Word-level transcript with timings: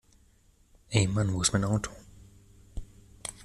Ey 0.89 1.05
Mann, 1.05 1.31
wo 1.31 1.43
ist 1.43 1.53
mein 1.53 1.63
Auto? 1.63 1.91